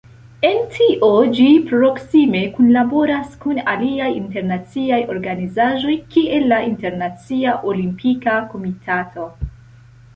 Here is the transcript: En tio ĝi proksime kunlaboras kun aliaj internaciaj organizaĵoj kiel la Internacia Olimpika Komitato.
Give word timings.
En 0.47 0.55
tio 0.75 1.09
ĝi 1.39 1.45
proksime 1.71 2.41
kunlaboras 2.55 3.37
kun 3.45 3.61
aliaj 3.75 4.09
internaciaj 4.23 5.01
organizaĵoj 5.17 5.97
kiel 6.17 6.51
la 6.55 6.63
Internacia 6.73 7.59
Olimpika 7.75 8.41
Komitato. 8.55 9.33